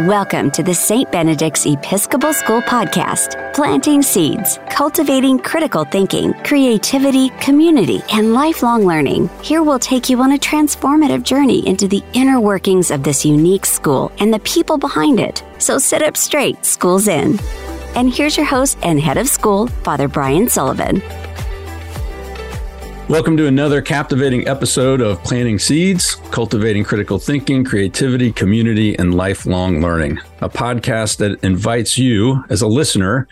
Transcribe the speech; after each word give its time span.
Welcome 0.00 0.50
to 0.50 0.62
the 0.62 0.74
St. 0.74 1.10
Benedict's 1.10 1.64
Episcopal 1.64 2.34
School 2.34 2.60
Podcast, 2.60 3.54
planting 3.54 4.02
seeds, 4.02 4.58
cultivating 4.68 5.38
critical 5.38 5.86
thinking, 5.86 6.34
creativity, 6.44 7.30
community, 7.40 8.02
and 8.12 8.34
lifelong 8.34 8.84
learning. 8.84 9.30
Here 9.42 9.62
we'll 9.62 9.78
take 9.78 10.10
you 10.10 10.20
on 10.20 10.32
a 10.32 10.38
transformative 10.38 11.22
journey 11.22 11.66
into 11.66 11.88
the 11.88 12.04
inner 12.12 12.38
workings 12.38 12.90
of 12.90 13.04
this 13.04 13.24
unique 13.24 13.64
school 13.64 14.12
and 14.18 14.34
the 14.34 14.40
people 14.40 14.76
behind 14.76 15.18
it. 15.18 15.42
So 15.56 15.78
sit 15.78 16.02
up 16.02 16.18
straight, 16.18 16.62
school's 16.66 17.08
in. 17.08 17.38
And 17.94 18.12
here's 18.12 18.36
your 18.36 18.44
host 18.44 18.76
and 18.82 19.00
head 19.00 19.16
of 19.16 19.28
school, 19.28 19.68
Father 19.82 20.08
Brian 20.08 20.46
Sullivan. 20.46 21.00
Welcome 23.08 23.36
to 23.36 23.46
another 23.46 23.82
captivating 23.82 24.48
episode 24.48 25.00
of 25.00 25.22
Planting 25.22 25.60
Seeds, 25.60 26.16
Cultivating 26.32 26.82
Critical 26.82 27.20
Thinking, 27.20 27.62
Creativity, 27.62 28.32
Community, 28.32 28.98
and 28.98 29.14
Lifelong 29.14 29.80
Learning, 29.80 30.18
a 30.40 30.48
podcast 30.48 31.18
that 31.18 31.38
invites 31.44 31.96
you 31.96 32.42
as 32.48 32.62
a 32.62 32.66
listener 32.66 33.28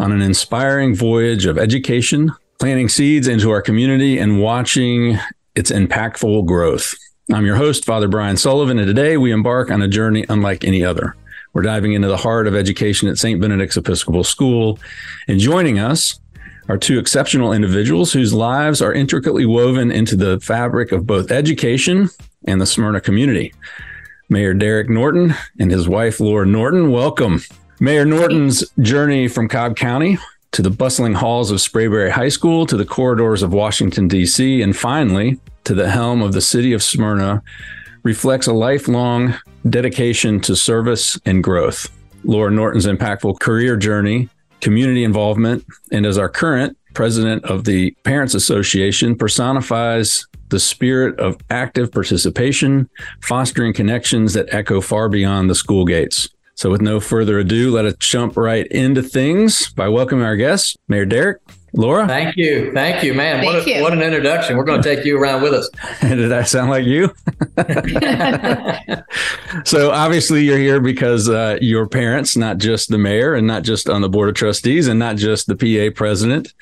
on 0.00 0.10
an 0.10 0.22
inspiring 0.22 0.96
voyage 0.96 1.46
of 1.46 1.56
education, 1.56 2.32
planting 2.58 2.88
seeds 2.88 3.28
into 3.28 3.52
our 3.52 3.62
community, 3.62 4.18
and 4.18 4.40
watching 4.40 5.16
its 5.54 5.70
impactful 5.70 6.44
growth. 6.46 6.92
I'm 7.32 7.46
your 7.46 7.56
host, 7.56 7.84
Father 7.84 8.08
Brian 8.08 8.36
Sullivan, 8.36 8.80
and 8.80 8.88
today 8.88 9.16
we 9.18 9.30
embark 9.30 9.70
on 9.70 9.82
a 9.82 9.88
journey 9.88 10.26
unlike 10.28 10.64
any 10.64 10.84
other. 10.84 11.14
We're 11.52 11.62
diving 11.62 11.92
into 11.92 12.08
the 12.08 12.16
heart 12.16 12.48
of 12.48 12.56
education 12.56 13.08
at 13.08 13.18
St. 13.18 13.40
Benedict's 13.40 13.76
Episcopal 13.76 14.24
School, 14.24 14.80
and 15.28 15.38
joining 15.38 15.78
us 15.78 16.18
are 16.68 16.78
two 16.78 16.98
exceptional 16.98 17.52
individuals 17.52 18.12
whose 18.12 18.32
lives 18.32 18.80
are 18.80 18.92
intricately 18.92 19.46
woven 19.46 19.90
into 19.90 20.16
the 20.16 20.40
fabric 20.40 20.92
of 20.92 21.06
both 21.06 21.30
education 21.30 22.08
and 22.46 22.60
the 22.60 22.66
Smyrna 22.66 23.00
community. 23.00 23.52
Mayor 24.28 24.54
Derek 24.54 24.88
Norton 24.88 25.34
and 25.58 25.70
his 25.70 25.88
wife, 25.88 26.20
Laura 26.20 26.46
Norton, 26.46 26.90
welcome. 26.90 27.40
Mayor 27.80 28.04
Norton's 28.04 28.64
journey 28.80 29.28
from 29.28 29.48
Cobb 29.48 29.76
County 29.76 30.18
to 30.52 30.62
the 30.62 30.70
bustling 30.70 31.14
halls 31.14 31.50
of 31.50 31.58
Sprayberry 31.58 32.10
High 32.10 32.28
School 32.28 32.66
to 32.66 32.76
the 32.76 32.84
corridors 32.84 33.42
of 33.42 33.52
Washington, 33.52 34.08
D.C., 34.08 34.62
and 34.62 34.76
finally 34.76 35.40
to 35.64 35.74
the 35.74 35.90
helm 35.90 36.22
of 36.22 36.32
the 36.32 36.40
city 36.40 36.72
of 36.72 36.82
Smyrna 36.82 37.42
reflects 38.02 38.46
a 38.46 38.52
lifelong 38.52 39.34
dedication 39.68 40.40
to 40.40 40.56
service 40.56 41.18
and 41.24 41.42
growth. 41.42 41.90
Laura 42.24 42.50
Norton's 42.50 42.86
impactful 42.86 43.40
career 43.40 43.76
journey 43.76 44.28
community 44.62 45.04
involvement, 45.04 45.66
and 45.90 46.06
as 46.06 46.16
our 46.16 46.28
current 46.28 46.78
president 46.94 47.44
of 47.44 47.64
the 47.64 47.90
Parents 48.04 48.34
Association, 48.34 49.16
personifies 49.16 50.26
the 50.48 50.60
spirit 50.60 51.18
of 51.18 51.36
active 51.50 51.90
participation, 51.92 52.88
fostering 53.22 53.72
connections 53.72 54.34
that 54.34 54.52
echo 54.54 54.80
far 54.80 55.08
beyond 55.08 55.50
the 55.50 55.54
school 55.54 55.84
gates. 55.84 56.28
So, 56.54 56.70
with 56.70 56.80
no 56.80 57.00
further 57.00 57.38
ado, 57.38 57.70
let 57.70 57.86
us 57.86 57.94
jump 57.98 58.36
right 58.36 58.66
into 58.68 59.02
things 59.02 59.72
by 59.72 59.88
welcoming 59.88 60.24
our 60.24 60.36
guest, 60.36 60.76
Mayor 60.86 61.06
Derek, 61.06 61.40
Laura. 61.74 62.06
Thank 62.06 62.36
you. 62.36 62.70
Thank 62.72 63.02
you, 63.02 63.14
man. 63.14 63.40
Thank 63.40 63.52
what, 63.52 63.66
a, 63.66 63.70
you. 63.70 63.82
what 63.82 63.92
an 63.94 64.02
introduction. 64.02 64.56
We're 64.56 64.64
going 64.64 64.82
to 64.82 64.96
take 64.96 65.06
you 65.06 65.18
around 65.18 65.42
with 65.42 65.54
us. 65.54 65.70
Did 66.00 66.30
that 66.30 66.48
sound 66.48 66.70
like 66.70 66.84
you? 66.84 67.10
so 69.64 69.90
obviously 69.90 70.44
you're 70.44 70.58
here 70.58 70.80
because 70.80 71.30
uh, 71.30 71.58
your 71.62 71.86
parents, 71.86 72.36
not 72.36 72.58
just 72.58 72.90
the 72.90 72.98
mayor 72.98 73.34
and 73.34 73.46
not 73.46 73.62
just 73.62 73.88
on 73.88 74.02
the 74.02 74.08
board 74.08 74.28
of 74.28 74.34
trustees 74.34 74.86
and 74.86 74.98
not 74.98 75.16
just 75.16 75.46
the 75.46 75.56
PA 75.56 75.96
president, 75.96 76.52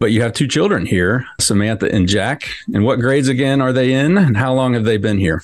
but 0.00 0.12
you 0.12 0.22
have 0.22 0.32
two 0.32 0.48
children 0.48 0.86
here, 0.86 1.26
Samantha 1.40 1.92
and 1.92 2.08
Jack. 2.08 2.48
And 2.72 2.84
what 2.84 3.00
grades 3.00 3.28
again 3.28 3.60
are 3.60 3.72
they 3.72 3.92
in 3.92 4.16
and 4.16 4.36
how 4.36 4.54
long 4.54 4.72
have 4.72 4.84
they 4.84 4.96
been 4.96 5.18
here? 5.18 5.42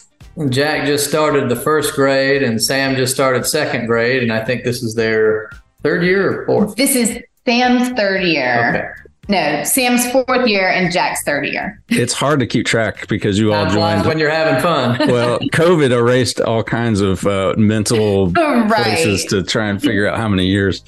Jack 0.48 0.86
just 0.86 1.06
started 1.06 1.50
the 1.50 1.56
first 1.56 1.94
grade 1.94 2.42
and 2.42 2.62
Sam 2.62 2.96
just 2.96 3.14
started 3.14 3.44
second 3.44 3.86
grade. 3.86 4.22
And 4.22 4.32
I 4.32 4.42
think 4.44 4.64
this 4.64 4.82
is 4.82 4.94
their 4.94 5.50
third 5.82 6.04
year 6.04 6.40
or 6.40 6.46
fourth. 6.46 6.76
This 6.76 6.96
is 6.96 7.18
Sam's 7.44 7.90
third 7.90 8.22
year. 8.22 8.70
Okay. 8.70 8.88
No, 9.30 9.62
Sam's 9.64 10.10
fourth 10.10 10.46
year 10.48 10.68
and 10.68 10.92
Jack's 10.92 11.22
third 11.22 11.46
year. 11.46 11.80
It's 11.88 12.12
hard 12.12 12.40
to 12.40 12.46
keep 12.46 12.66
track 12.66 13.06
because 13.08 13.38
you 13.38 13.52
all 13.52 13.66
joined. 13.70 14.04
when 14.06 14.18
you're 14.18 14.28
having 14.30 14.60
fun. 14.60 14.98
well, 15.08 15.38
COVID 15.38 15.92
erased 15.92 16.40
all 16.40 16.62
kinds 16.64 17.00
of 17.00 17.24
uh, 17.26 17.54
mental 17.56 18.32
places 18.32 19.24
to 19.26 19.42
try 19.42 19.68
and 19.68 19.80
figure 19.80 20.08
out 20.08 20.16
how 20.18 20.28
many 20.28 20.46
years. 20.46 20.82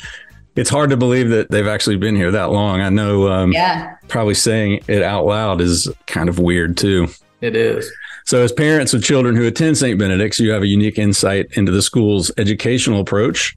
It's 0.56 0.68
hard 0.68 0.90
to 0.90 0.96
believe 0.96 1.30
that 1.30 1.50
they've 1.50 1.66
actually 1.66 1.96
been 1.96 2.16
here 2.16 2.30
that 2.32 2.50
long. 2.50 2.80
I 2.80 2.90
know 2.90 3.28
um, 3.30 3.52
Yeah. 3.52 3.94
probably 4.08 4.34
saying 4.34 4.82
it 4.88 5.02
out 5.02 5.24
loud 5.24 5.60
is 5.60 5.88
kind 6.06 6.28
of 6.28 6.38
weird 6.38 6.76
too. 6.76 7.08
it 7.40 7.54
is. 7.56 7.90
So, 8.24 8.42
as 8.42 8.52
parents 8.52 8.92
of 8.94 9.02
children 9.02 9.34
who 9.34 9.46
attend 9.46 9.78
St. 9.78 9.98
Benedict's, 9.98 10.38
you 10.38 10.50
have 10.52 10.62
a 10.62 10.66
unique 10.66 10.98
insight 10.98 11.46
into 11.56 11.72
the 11.72 11.82
school's 11.82 12.30
educational 12.38 13.00
approach. 13.00 13.56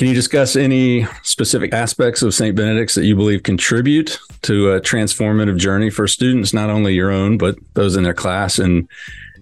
Can 0.00 0.08
you 0.08 0.14
discuss 0.14 0.56
any 0.56 1.04
specific 1.24 1.74
aspects 1.74 2.22
of 2.22 2.32
St. 2.32 2.56
Benedict's 2.56 2.94
that 2.94 3.04
you 3.04 3.14
believe 3.14 3.42
contribute 3.42 4.18
to 4.40 4.70
a 4.70 4.80
transformative 4.80 5.58
journey 5.58 5.90
for 5.90 6.08
students, 6.08 6.54
not 6.54 6.70
only 6.70 6.94
your 6.94 7.10
own, 7.10 7.36
but 7.36 7.56
those 7.74 7.96
in 7.96 8.04
their 8.04 8.14
class, 8.14 8.58
and 8.58 8.88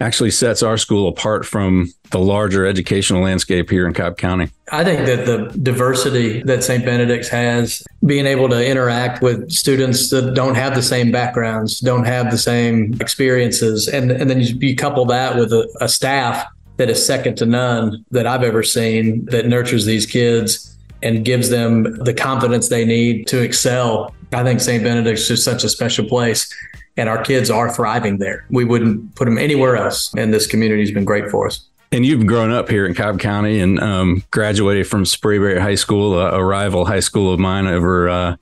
actually 0.00 0.32
sets 0.32 0.60
our 0.64 0.76
school 0.76 1.06
apart 1.06 1.46
from 1.46 1.92
the 2.10 2.18
larger 2.18 2.66
educational 2.66 3.22
landscape 3.22 3.70
here 3.70 3.86
in 3.86 3.94
Cobb 3.94 4.18
County? 4.18 4.50
I 4.72 4.82
think 4.82 5.06
that 5.06 5.26
the 5.26 5.56
diversity 5.60 6.42
that 6.42 6.64
St. 6.64 6.84
Benedict's 6.84 7.28
has, 7.28 7.80
being 8.04 8.26
able 8.26 8.48
to 8.48 8.68
interact 8.68 9.22
with 9.22 9.48
students 9.52 10.10
that 10.10 10.34
don't 10.34 10.56
have 10.56 10.74
the 10.74 10.82
same 10.82 11.12
backgrounds, 11.12 11.78
don't 11.78 12.04
have 12.04 12.32
the 12.32 12.38
same 12.38 12.96
experiences, 13.00 13.86
and, 13.86 14.10
and 14.10 14.28
then 14.28 14.40
you, 14.40 14.58
you 14.58 14.74
couple 14.74 15.04
that 15.04 15.36
with 15.36 15.52
a, 15.52 15.68
a 15.80 15.88
staff 15.88 16.44
that 16.78 16.88
is 16.88 17.04
second 17.04 17.36
to 17.36 17.46
none 17.46 18.04
that 18.10 18.26
I've 18.26 18.42
ever 18.42 18.62
seen 18.62 19.26
that 19.26 19.46
nurtures 19.46 19.84
these 19.84 20.06
kids 20.06 20.76
and 21.02 21.24
gives 21.24 21.50
them 21.50 21.82
the 22.04 22.14
confidence 22.14 22.68
they 22.68 22.84
need 22.84 23.26
to 23.28 23.42
excel. 23.42 24.14
I 24.32 24.42
think 24.42 24.60
St. 24.60 24.82
Benedict's 24.82 25.30
is 25.30 25.44
such 25.44 25.64
a 25.64 25.68
special 25.68 26.06
place. 26.06 26.52
And 26.96 27.08
our 27.08 27.22
kids 27.22 27.48
are 27.48 27.72
thriving 27.72 28.18
there. 28.18 28.44
We 28.50 28.64
wouldn't 28.64 29.14
put 29.14 29.26
them 29.26 29.38
anywhere 29.38 29.76
else. 29.76 30.12
And 30.16 30.34
this 30.34 30.48
community 30.48 30.82
has 30.82 30.90
been 30.90 31.04
great 31.04 31.30
for 31.30 31.46
us. 31.46 31.64
And 31.92 32.04
you've 32.04 32.26
grown 32.26 32.50
up 32.50 32.68
here 32.68 32.86
in 32.86 32.94
Cobb 32.94 33.20
County 33.20 33.60
and 33.60 33.78
um, 33.80 34.24
graduated 34.32 34.88
from 34.88 35.04
Sprayberry 35.04 35.60
High 35.60 35.76
School, 35.76 36.18
a, 36.18 36.32
a 36.32 36.44
rival 36.44 36.84
high 36.84 37.00
school 37.00 37.32
of 37.32 37.38
mine 37.38 37.66
over 37.66 38.08
uh, 38.08 38.36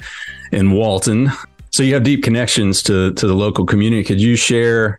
in 0.53 0.73
Walton. 0.73 1.31
So 1.71 1.83
you 1.83 1.93
have 1.93 2.03
deep 2.03 2.23
connections 2.23 2.83
to 2.85 3.13
to 3.13 3.27
the 3.27 3.35
local 3.35 3.67
community. 3.67 4.03
Could 4.03 4.21
you 4.21 4.35
share 4.35 4.99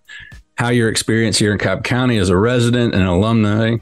how 0.57 0.69
your 0.69 0.89
experience 0.89 1.37
here 1.37 1.51
in 1.51 1.57
Cobb 1.57 1.83
County 1.83 2.17
as 2.17 2.29
a 2.29 2.37
resident 2.37 2.93
and 2.95 3.03
alumni 3.03 3.77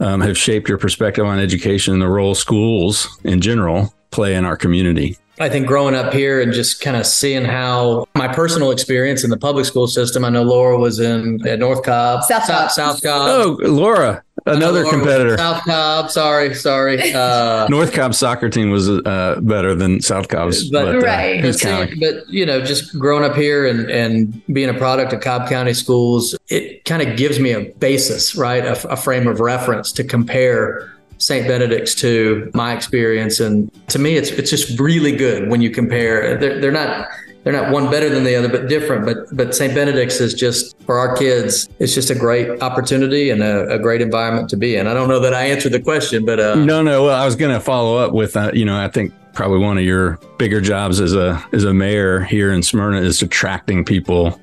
um, 0.00 0.20
have 0.20 0.36
shaped 0.36 0.68
your 0.68 0.78
perspective 0.78 1.24
on 1.24 1.38
education 1.38 1.92
and 1.92 2.02
the 2.02 2.08
role 2.08 2.34
schools 2.34 3.18
in 3.24 3.40
general 3.40 3.94
play 4.10 4.34
in 4.34 4.44
our 4.44 4.56
community? 4.56 5.16
I 5.38 5.50
think 5.50 5.66
growing 5.66 5.94
up 5.94 6.14
here 6.14 6.40
and 6.40 6.52
just 6.52 6.80
kind 6.80 6.96
of 6.96 7.06
seeing 7.06 7.44
how 7.44 8.06
my 8.14 8.26
personal 8.26 8.70
experience 8.70 9.22
in 9.22 9.28
the 9.28 9.36
public 9.36 9.66
school 9.66 9.86
system. 9.86 10.24
I 10.24 10.30
know 10.30 10.42
Laura 10.42 10.78
was 10.78 10.98
in 10.98 11.46
at 11.46 11.58
North 11.58 11.82
Cobb, 11.82 12.24
South 12.24 12.46
Cobb. 12.46 12.70
South 12.70 13.02
Cobb. 13.02 13.28
Oh, 13.28 13.58
Laura, 13.60 14.24
another 14.46 14.82
Laura 14.84 14.96
competitor. 14.96 15.36
South 15.36 15.62
Cobb. 15.64 16.10
Sorry, 16.10 16.54
sorry. 16.54 17.12
Uh, 17.12 17.66
North 17.68 17.92
Cobb 17.92 18.14
soccer 18.14 18.48
team 18.48 18.70
was 18.70 18.88
uh, 18.88 19.38
better 19.42 19.74
than 19.74 20.00
South 20.00 20.28
Cobb's, 20.28 20.70
But- 20.70 20.84
but, 20.86 20.94
uh, 20.96 20.98
Right. 21.00 21.40
who's 21.40 21.60
But, 21.62 21.88
see, 21.90 21.94
but 22.00 22.28
you 22.28 22.46
know, 22.46 22.60
just 22.64 22.98
growing 22.98 23.24
up 23.24 23.34
here 23.36 23.66
and 23.66 23.90
and 23.90 24.40
being 24.52 24.68
a 24.68 24.74
product 24.74 25.12
of 25.12 25.20
Cobb 25.20 25.48
County 25.48 25.74
schools, 25.74 26.36
it 26.48 26.84
kind 26.84 27.02
of 27.02 27.16
gives 27.16 27.38
me 27.40 27.52
a 27.52 27.60
basis, 27.78 28.34
right, 28.36 28.64
a, 28.64 28.88
a 28.90 28.96
frame 28.96 29.26
of 29.26 29.40
reference 29.40 29.92
to 29.92 30.04
compare 30.04 30.92
St. 31.18 31.48
Benedict's 31.48 31.94
to 31.96 32.50
my 32.54 32.74
experience, 32.74 33.40
and 33.40 33.70
to 33.88 33.98
me, 33.98 34.16
it's 34.16 34.30
it's 34.30 34.50
just 34.50 34.78
really 34.78 35.12
good 35.16 35.48
when 35.48 35.62
you 35.62 35.70
compare. 35.70 36.36
They're, 36.36 36.60
they're 36.60 36.70
not 36.72 37.08
they're 37.46 37.52
not 37.52 37.70
one 37.70 37.88
better 37.88 38.10
than 38.10 38.24
the 38.24 38.34
other, 38.34 38.48
but 38.48 38.68
different. 38.68 39.06
But 39.06 39.36
but 39.36 39.54
St. 39.54 39.72
Benedict's 39.72 40.20
is 40.20 40.34
just 40.34 40.76
for 40.80 40.98
our 40.98 41.16
kids. 41.16 41.68
It's 41.78 41.94
just 41.94 42.10
a 42.10 42.14
great 42.16 42.60
opportunity 42.60 43.30
and 43.30 43.40
a, 43.40 43.68
a 43.68 43.78
great 43.78 44.02
environment 44.02 44.50
to 44.50 44.56
be 44.56 44.74
in. 44.74 44.88
I 44.88 44.94
don't 44.94 45.08
know 45.08 45.20
that 45.20 45.32
I 45.32 45.44
answered 45.44 45.70
the 45.70 45.80
question, 45.80 46.24
but 46.24 46.40
uh, 46.40 46.56
No, 46.56 46.82
no. 46.82 47.04
Well, 47.04 47.14
I 47.14 47.24
was 47.24 47.36
going 47.36 47.54
to 47.54 47.60
follow 47.60 47.98
up 47.98 48.12
with, 48.12 48.36
uh, 48.36 48.50
you 48.52 48.64
know, 48.64 48.76
I 48.76 48.88
think 48.88 49.14
probably 49.32 49.60
one 49.60 49.78
of 49.78 49.84
your 49.84 50.18
bigger 50.38 50.60
jobs 50.60 51.00
as 51.00 51.14
a 51.14 51.40
as 51.52 51.62
a 51.62 51.72
mayor 51.72 52.18
here 52.18 52.52
in 52.52 52.64
Smyrna 52.64 53.00
is 53.00 53.22
attracting 53.22 53.84
people 53.84 54.40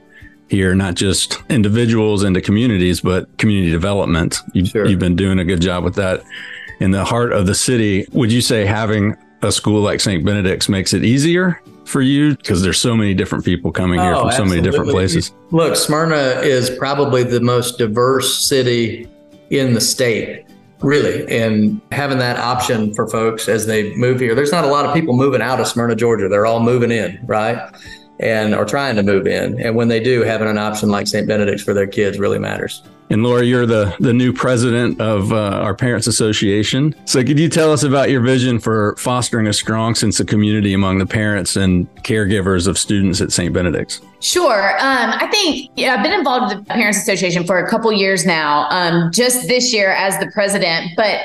here, 0.48 0.74
not 0.74 0.96
just 0.96 1.44
individuals 1.50 2.24
into 2.24 2.40
communities, 2.40 3.02
but 3.02 3.38
community 3.38 3.70
development. 3.70 4.38
You, 4.54 4.66
Sure. 4.66 4.86
You've 4.86 5.00
been 5.00 5.18
doing 5.18 5.40
a 5.40 5.44
good 5.44 5.60
job 5.60 5.84
with 5.84 5.96
that. 5.96 6.24
In 6.80 6.92
the 6.92 7.04
heart 7.04 7.34
of 7.34 7.48
the 7.48 7.56
city, 7.56 8.08
would 8.14 8.32
you 8.32 8.40
say 8.40 8.66
having 8.66 9.18
a 9.42 9.52
school 9.52 9.82
like 9.82 10.00
St. 10.00 10.24
Benedict's 10.24 10.70
makes 10.70 10.94
it 10.94 11.04
easier 11.04 11.62
for 11.86 12.02
you 12.02 12.36
because 12.36 12.62
there's 12.62 12.80
so 12.80 12.96
many 12.96 13.14
different 13.14 13.46
people 13.46 13.72
coming 13.72 14.00
here 14.00 14.14
Oh, 14.14 14.22
from 14.22 14.32
so 14.32 14.46
many 14.46 14.62
different 14.62 14.90
oh, 14.90 14.94
places? 14.94 15.34
Look, 15.52 15.76
Smyrna 15.76 16.42
is 16.42 16.70
probably 16.72 17.24
the 17.24 17.42
most 17.42 17.78
diverse 17.78 18.48
city 18.48 19.08
in 19.50 19.74
the 19.74 19.82
state, 19.82 20.46
really. 20.82 21.28
And 21.28 21.82
having 21.92 22.20
that 22.20 22.38
option 22.38 22.94
for 22.94 23.08
folks 23.08 23.48
as 23.48 23.66
they 23.66 23.96
move 23.96 24.20
here, 24.20 24.36
there's 24.36 24.52
not 24.52 24.64
a 24.64 24.68
lot 24.68 24.86
of 24.86 24.94
people 24.94 25.16
moving 25.16 25.42
out 25.42 25.60
of 25.60 25.68
Smyrna, 25.68 25.96
Georgia. 25.96 26.28
They're 26.28 26.46
all 26.46 26.62
moving 26.62 26.92
in, 26.92 27.20
right? 27.26 27.72
and 28.20 28.54
are 28.54 28.66
trying 28.66 28.96
to 28.96 29.04
move 29.04 29.28
in. 29.28 29.60
And 29.60 29.76
when 29.76 29.88
they 29.88 30.00
do, 30.00 30.22
having 30.22 30.48
an 30.48 30.58
option 30.58 30.90
like 30.90 31.08
St. 31.08 31.28
Benedict's 31.28 31.64
for 31.64 31.74
their 31.74 31.88
kids 31.88 32.20
really 32.20 32.40
matters. 32.40 32.84
And 33.14 33.24
Laura, 33.24 33.46
you're 33.46 33.68
the, 33.68 33.96
the 34.00 34.12
new 34.12 34.34
president 34.34 35.00
of 35.00 35.32
uh, 35.32 35.36
our 35.36 35.76
Parents 35.76 36.08
Association. 36.08 36.96
So, 37.06 37.24
could 37.24 37.38
you 37.38 37.48
tell 37.48 37.72
us 37.72 37.84
about 37.84 38.10
your 38.10 38.22
vision 38.22 38.58
for 38.58 38.96
fostering 38.98 39.46
a 39.46 39.54
strong 39.54 39.94
sense 39.94 40.20
of 40.20 40.26
community 40.26 40.74
among 40.74 40.98
the 40.98 41.06
parents 41.06 41.56
and 41.56 41.88
caregivers 41.98 42.68
of 42.68 42.76
students 42.76 43.22
at 43.22 43.32
St. 43.32 43.54
Benedict's? 43.54 44.02
Sure. 44.20 44.72
Um, 44.80 45.12
I 45.12 45.28
think 45.28 45.70
yeah, 45.76 45.94
I've 45.94 46.02
been 46.02 46.12
involved 46.12 46.56
with 46.56 46.66
the 46.66 46.74
Parents 46.74 46.98
Association 46.98 47.46
for 47.46 47.60
a 47.64 47.70
couple 47.70 47.94
years 47.94 48.26
now, 48.26 48.68
um, 48.72 49.12
just 49.12 49.48
this 49.48 49.72
year 49.72 49.92
as 49.92 50.18
the 50.18 50.32
president. 50.32 50.94
But 50.98 51.20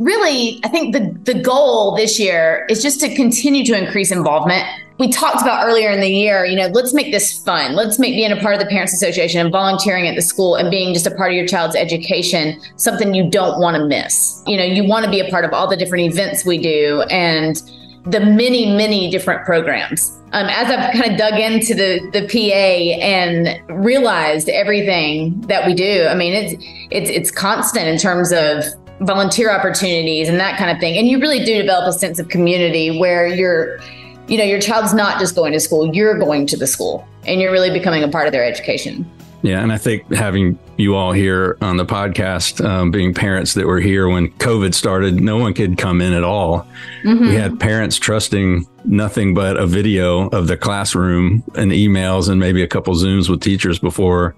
really, 0.00 0.58
I 0.64 0.68
think 0.68 0.94
the, 0.94 1.14
the 1.30 1.38
goal 1.40 1.94
this 1.94 2.18
year 2.18 2.66
is 2.68 2.82
just 2.82 3.00
to 3.00 3.14
continue 3.14 3.64
to 3.66 3.76
increase 3.76 4.10
involvement. 4.10 4.66
We 4.98 5.08
talked 5.08 5.40
about 5.40 5.66
earlier 5.66 5.90
in 5.90 6.00
the 6.00 6.08
year, 6.08 6.44
you 6.44 6.56
know, 6.56 6.66
let's 6.68 6.92
make 6.92 7.12
this 7.12 7.42
fun. 7.42 7.74
Let's 7.74 7.98
make 7.98 8.14
being 8.14 8.32
a 8.32 8.36
part 8.36 8.54
of 8.54 8.60
the 8.60 8.66
Parents 8.66 8.92
Association 8.92 9.40
and 9.40 9.52
volunteering 9.52 10.08
at 10.08 10.16
the 10.16 10.22
school 10.22 10.56
and 10.56 10.70
being 10.70 10.92
just 10.92 11.06
a 11.06 11.10
part 11.14 11.30
of 11.30 11.36
your 11.36 11.46
child's 11.46 11.76
education 11.76 12.60
something 12.76 13.14
you 13.14 13.28
don't 13.28 13.60
want 13.60 13.76
to 13.76 13.86
miss. 13.86 14.42
You 14.46 14.56
know, 14.56 14.64
you 14.64 14.84
want 14.84 15.04
to 15.04 15.10
be 15.10 15.20
a 15.20 15.30
part 15.30 15.44
of 15.44 15.52
all 15.52 15.68
the 15.68 15.76
different 15.76 16.04
events 16.10 16.44
we 16.44 16.58
do 16.58 17.02
and 17.10 17.62
the 18.04 18.20
many, 18.20 18.74
many 18.74 19.10
different 19.10 19.44
programs. 19.44 20.16
Um, 20.32 20.46
as 20.48 20.70
I've 20.70 20.92
kind 20.92 21.12
of 21.12 21.18
dug 21.18 21.40
into 21.40 21.74
the 21.74 22.08
the 22.12 22.26
PA 22.28 23.04
and 23.04 23.84
realized 23.84 24.48
everything 24.48 25.40
that 25.42 25.66
we 25.66 25.74
do, 25.74 26.06
I 26.08 26.14
mean 26.14 26.32
it's 26.32 26.64
it's 26.90 27.10
it's 27.10 27.30
constant 27.30 27.88
in 27.88 27.98
terms 27.98 28.32
of 28.32 28.64
volunteer 29.00 29.50
opportunities 29.50 30.28
and 30.28 30.38
that 30.38 30.58
kind 30.58 30.70
of 30.70 30.78
thing. 30.78 30.96
And 30.96 31.08
you 31.08 31.18
really 31.18 31.44
do 31.44 31.56
develop 31.60 31.88
a 31.88 31.92
sense 31.92 32.18
of 32.18 32.28
community 32.28 32.98
where 32.98 33.26
you're, 33.26 33.80
you 34.28 34.36
know, 34.36 34.44
your 34.44 34.60
child's 34.60 34.92
not 34.92 35.18
just 35.18 35.34
going 35.34 35.52
to 35.52 35.60
school, 35.60 35.94
you're 35.94 36.18
going 36.18 36.46
to 36.48 36.56
the 36.56 36.66
school 36.66 37.06
and 37.24 37.40
you're 37.40 37.52
really 37.52 37.70
becoming 37.70 38.02
a 38.02 38.08
part 38.08 38.26
of 38.26 38.32
their 38.32 38.44
education. 38.44 39.10
Yeah. 39.42 39.62
And 39.62 39.72
I 39.72 39.78
think 39.78 40.12
having 40.12 40.58
you 40.76 40.94
all 40.94 41.12
here 41.12 41.56
on 41.62 41.78
the 41.78 41.86
podcast, 41.86 42.62
um, 42.62 42.90
being 42.90 43.14
parents 43.14 43.54
that 43.54 43.66
were 43.66 43.80
here 43.80 44.06
when 44.06 44.30
COVID 44.32 44.74
started, 44.74 45.20
no 45.20 45.38
one 45.38 45.54
could 45.54 45.78
come 45.78 46.02
in 46.02 46.12
at 46.12 46.24
all. 46.24 46.66
Mm-hmm. 47.04 47.28
We 47.28 47.34
had 47.36 47.58
parents 47.58 47.98
trusting 47.98 48.66
nothing 48.84 49.32
but 49.32 49.56
a 49.56 49.66
video 49.66 50.28
of 50.28 50.46
the 50.46 50.58
classroom 50.58 51.42
and 51.54 51.72
emails 51.72 52.28
and 52.28 52.38
maybe 52.38 52.62
a 52.62 52.68
couple 52.68 52.94
Zooms 52.94 53.30
with 53.30 53.40
teachers 53.40 53.78
before 53.78 54.34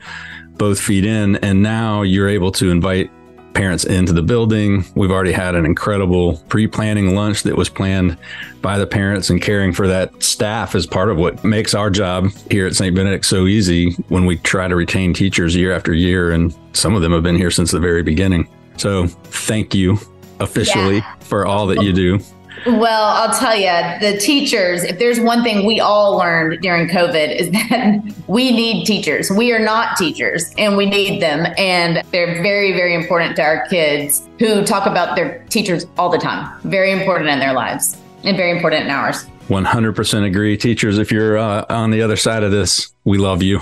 both 0.52 0.78
feed 0.78 1.04
in. 1.04 1.34
And 1.36 1.64
now 1.64 2.02
you're 2.02 2.28
able 2.28 2.52
to 2.52 2.70
invite 2.70 3.10
parents 3.54 3.84
into 3.84 4.12
the 4.12 4.22
building. 4.22 4.84
We've 4.94 5.10
already 5.10 5.32
had 5.32 5.54
an 5.54 5.64
incredible 5.64 6.38
pre 6.48 6.66
planning 6.66 7.14
lunch 7.14 7.42
that 7.44 7.56
was 7.56 7.68
planned 7.68 8.16
by 8.60 8.78
the 8.78 8.86
parents 8.86 9.30
and 9.30 9.40
caring 9.40 9.72
for 9.72 9.86
that 9.88 10.22
staff 10.22 10.74
is 10.74 10.86
part 10.86 11.10
of 11.10 11.16
what 11.16 11.44
makes 11.44 11.74
our 11.74 11.90
job 11.90 12.30
here 12.50 12.66
at 12.66 12.74
St. 12.74 12.94
Benedict 12.94 13.24
so 13.24 13.46
easy 13.46 13.92
when 14.08 14.26
we 14.26 14.36
try 14.38 14.68
to 14.68 14.76
retain 14.76 15.12
teachers 15.12 15.56
year 15.56 15.72
after 15.72 15.92
year. 15.92 16.32
And 16.32 16.54
some 16.72 16.94
of 16.94 17.02
them 17.02 17.12
have 17.12 17.22
been 17.22 17.36
here 17.36 17.50
since 17.50 17.70
the 17.70 17.80
very 17.80 18.02
beginning. 18.02 18.48
So 18.76 19.06
thank 19.06 19.74
you 19.74 19.98
officially 20.40 20.96
yeah. 20.96 21.14
for 21.20 21.46
all 21.46 21.66
that 21.68 21.82
you 21.82 21.92
do. 21.92 22.18
Well, 22.66 23.04
I'll 23.04 23.36
tell 23.38 23.56
you, 23.56 24.00
the 24.00 24.18
teachers, 24.18 24.84
if 24.84 24.98
there's 24.98 25.18
one 25.18 25.42
thing 25.42 25.66
we 25.66 25.80
all 25.80 26.16
learned 26.16 26.60
during 26.62 26.88
COVID 26.88 27.34
is 27.34 27.50
that 27.70 28.00
we 28.28 28.52
need 28.52 28.84
teachers. 28.84 29.30
We 29.30 29.52
are 29.52 29.58
not 29.58 29.96
teachers 29.96 30.52
and 30.56 30.76
we 30.76 30.86
need 30.86 31.20
them. 31.20 31.52
And 31.58 32.02
they're 32.12 32.42
very, 32.42 32.72
very 32.72 32.94
important 32.94 33.36
to 33.36 33.42
our 33.42 33.66
kids 33.68 34.28
who 34.38 34.64
talk 34.64 34.86
about 34.86 35.16
their 35.16 35.44
teachers 35.48 35.86
all 35.98 36.08
the 36.08 36.18
time. 36.18 36.60
Very 36.62 36.92
important 36.92 37.30
in 37.30 37.38
their 37.38 37.52
lives 37.52 37.96
and 38.24 38.36
very 38.36 38.50
important 38.50 38.84
in 38.84 38.90
ours. 38.90 39.24
100% 39.48 40.24
agree. 40.24 40.56
Teachers, 40.56 40.98
if 40.98 41.10
you're 41.10 41.36
uh, 41.36 41.64
on 41.68 41.90
the 41.90 42.02
other 42.02 42.16
side 42.16 42.44
of 42.44 42.52
this, 42.52 42.92
we 43.04 43.18
love 43.18 43.42
you. 43.42 43.60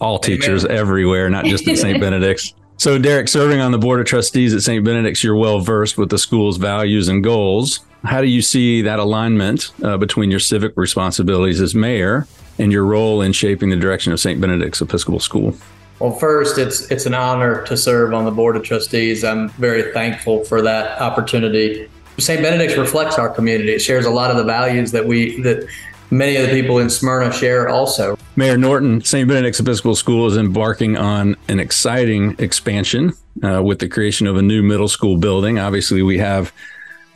All 0.00 0.18
teachers 0.18 0.64
Amen. 0.64 0.76
everywhere, 0.76 1.28
not 1.30 1.44
just 1.44 1.66
at 1.66 1.78
St. 1.78 2.00
Benedict's. 2.00 2.54
So, 2.76 2.96
Derek, 2.96 3.26
serving 3.26 3.60
on 3.60 3.72
the 3.72 3.78
Board 3.78 3.98
of 3.98 4.06
Trustees 4.06 4.54
at 4.54 4.60
St. 4.60 4.84
Benedict's, 4.84 5.24
you're 5.24 5.34
well 5.34 5.58
versed 5.58 5.98
with 5.98 6.10
the 6.10 6.18
school's 6.18 6.58
values 6.58 7.08
and 7.08 7.24
goals. 7.24 7.80
How 8.04 8.20
do 8.20 8.28
you 8.28 8.42
see 8.42 8.82
that 8.82 8.98
alignment 8.98 9.72
uh, 9.82 9.96
between 9.96 10.30
your 10.30 10.40
civic 10.40 10.72
responsibilities 10.76 11.60
as 11.60 11.74
mayor 11.74 12.26
and 12.58 12.72
your 12.72 12.84
role 12.84 13.22
in 13.22 13.32
shaping 13.32 13.70
the 13.70 13.76
direction 13.76 14.12
of 14.12 14.20
St. 14.20 14.40
Benedict's 14.40 14.80
Episcopal 14.80 15.20
School? 15.20 15.54
Well, 15.98 16.12
first, 16.12 16.58
it's 16.58 16.90
it's 16.92 17.06
an 17.06 17.14
honor 17.14 17.64
to 17.66 17.76
serve 17.76 18.14
on 18.14 18.24
the 18.24 18.30
board 18.30 18.56
of 18.56 18.62
trustees. 18.62 19.24
I'm 19.24 19.48
very 19.50 19.92
thankful 19.92 20.44
for 20.44 20.62
that 20.62 21.00
opportunity. 21.00 21.88
St. 22.18 22.40
Benedict's 22.40 22.76
reflects 22.76 23.18
our 23.18 23.28
community. 23.28 23.72
It 23.72 23.80
shares 23.80 24.06
a 24.06 24.10
lot 24.10 24.30
of 24.30 24.36
the 24.36 24.44
values 24.44 24.92
that 24.92 25.04
we 25.04 25.40
that 25.42 25.68
many 26.10 26.36
of 26.36 26.46
the 26.46 26.52
people 26.52 26.78
in 26.78 26.88
Smyrna 26.88 27.32
share 27.32 27.68
also. 27.68 28.16
Mayor 28.36 28.56
Norton, 28.56 29.02
St. 29.02 29.26
Benedict's 29.26 29.58
Episcopal 29.58 29.96
School 29.96 30.28
is 30.28 30.36
embarking 30.36 30.96
on 30.96 31.36
an 31.48 31.58
exciting 31.58 32.36
expansion 32.38 33.12
uh, 33.42 33.60
with 33.62 33.80
the 33.80 33.88
creation 33.88 34.28
of 34.28 34.36
a 34.36 34.42
new 34.42 34.62
middle 34.62 34.88
school 34.88 35.16
building. 35.16 35.58
Obviously, 35.58 36.02
we 36.02 36.18
have 36.18 36.52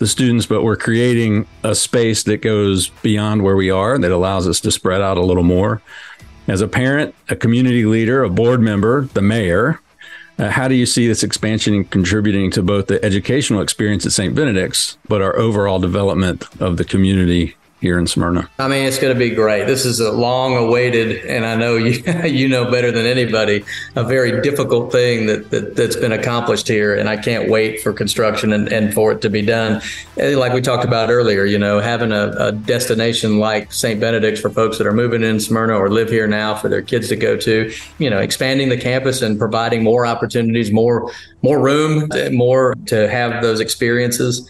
the 0.02 0.08
students, 0.08 0.46
but 0.46 0.64
we're 0.64 0.76
creating 0.76 1.46
a 1.62 1.76
space 1.76 2.24
that 2.24 2.42
goes 2.42 2.88
beyond 3.02 3.40
where 3.42 3.54
we 3.54 3.70
are 3.70 3.96
that 3.98 4.10
allows 4.10 4.48
us 4.48 4.60
to 4.60 4.70
spread 4.72 5.00
out 5.00 5.16
a 5.16 5.22
little 5.22 5.44
more. 5.44 5.80
As 6.48 6.60
a 6.60 6.66
parent, 6.66 7.14
a 7.28 7.36
community 7.36 7.84
leader, 7.84 8.24
a 8.24 8.28
board 8.28 8.60
member, 8.60 9.02
the 9.14 9.22
mayor, 9.22 9.80
uh, 10.40 10.50
how 10.50 10.66
do 10.66 10.74
you 10.74 10.86
see 10.86 11.06
this 11.06 11.22
expansion 11.22 11.84
contributing 11.84 12.50
to 12.50 12.62
both 12.64 12.88
the 12.88 13.02
educational 13.04 13.60
experience 13.60 14.04
at 14.04 14.10
St. 14.10 14.34
Benedict's, 14.34 14.98
but 15.06 15.22
our 15.22 15.36
overall 15.36 15.78
development 15.78 16.44
of 16.60 16.78
the 16.78 16.84
community 16.84 17.54
here 17.82 17.98
in 17.98 18.06
Smyrna? 18.06 18.48
I 18.60 18.68
mean, 18.68 18.86
it's 18.86 18.98
going 18.98 19.12
to 19.12 19.18
be 19.18 19.30
great. 19.34 19.66
This 19.66 19.84
is 19.84 19.98
a 19.98 20.12
long 20.12 20.56
awaited, 20.56 21.26
and 21.26 21.44
I 21.44 21.56
know 21.56 21.76
you 21.76 22.02
you 22.24 22.48
know 22.48 22.70
better 22.70 22.90
than 22.90 23.04
anybody, 23.04 23.64
a 23.96 24.04
very 24.04 24.40
difficult 24.40 24.92
thing 24.92 25.26
that, 25.26 25.50
that 25.50 25.76
that's 25.76 25.96
been 25.96 26.12
accomplished 26.12 26.68
here, 26.68 26.96
and 26.96 27.08
I 27.08 27.18
can't 27.18 27.50
wait 27.50 27.82
for 27.82 27.92
construction 27.92 28.52
and, 28.52 28.72
and 28.72 28.94
for 28.94 29.12
it 29.12 29.20
to 29.22 29.28
be 29.28 29.42
done. 29.42 29.82
And 30.16 30.36
like 30.36 30.54
we 30.54 30.62
talked 30.62 30.84
about 30.84 31.10
earlier, 31.10 31.44
you 31.44 31.58
know, 31.58 31.80
having 31.80 32.12
a, 32.12 32.30
a 32.38 32.52
destination 32.52 33.38
like 33.38 33.72
St. 33.72 34.00
Benedict's 34.00 34.40
for 34.40 34.50
folks 34.50 34.78
that 34.78 34.86
are 34.86 34.94
moving 34.94 35.24
in 35.24 35.40
Smyrna 35.40 35.74
or 35.74 35.90
live 35.90 36.08
here 36.08 36.28
now 36.28 36.54
for 36.54 36.68
their 36.68 36.82
kids 36.82 37.08
to 37.08 37.16
go 37.16 37.36
to, 37.36 37.72
you 37.98 38.08
know, 38.08 38.18
expanding 38.18 38.68
the 38.68 38.78
campus 38.78 39.20
and 39.22 39.38
providing 39.38 39.82
more 39.82 40.06
opportunities, 40.06 40.70
more 40.70 41.12
more 41.42 41.60
room, 41.60 42.08
more 42.30 42.76
to 42.86 43.08
have 43.08 43.42
those 43.42 43.58
experiences. 43.58 44.48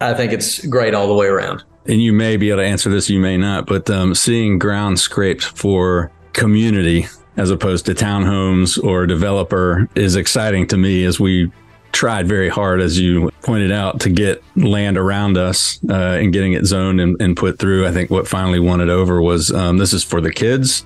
I 0.00 0.14
think 0.14 0.32
it's 0.32 0.66
great 0.66 0.94
all 0.94 1.06
the 1.06 1.14
way 1.14 1.28
around 1.28 1.62
and 1.86 2.00
you 2.00 2.12
may 2.12 2.36
be 2.36 2.50
able 2.50 2.62
to 2.62 2.66
answer 2.66 2.90
this, 2.90 3.10
you 3.10 3.18
may 3.18 3.36
not, 3.36 3.66
but 3.66 3.88
um, 3.90 4.14
seeing 4.14 4.58
ground 4.58 5.00
scraped 5.00 5.44
for 5.44 6.10
community 6.32 7.06
as 7.36 7.50
opposed 7.50 7.86
to 7.86 7.94
townhomes 7.94 8.82
or 8.82 9.06
developer 9.06 9.88
is 9.94 10.16
exciting 10.16 10.66
to 10.68 10.76
me 10.76 11.04
as 11.04 11.18
we 11.18 11.50
tried 11.92 12.26
very 12.26 12.48
hard, 12.48 12.80
as 12.80 12.98
you 12.98 13.30
pointed 13.42 13.70
out, 13.70 14.00
to 14.00 14.10
get 14.10 14.42
land 14.56 14.96
around 14.96 15.36
us 15.36 15.78
uh, 15.90 15.94
and 15.94 16.32
getting 16.32 16.52
it 16.52 16.64
zoned 16.64 17.00
and, 17.00 17.20
and, 17.20 17.36
put 17.36 17.58
through. 17.58 17.86
I 17.86 17.92
think 17.92 18.10
what 18.10 18.26
finally 18.26 18.58
won 18.58 18.80
it 18.80 18.88
over 18.88 19.20
was 19.20 19.52
um, 19.52 19.78
this 19.78 19.92
is 19.92 20.02
for 20.02 20.20
the 20.20 20.32
kids, 20.32 20.84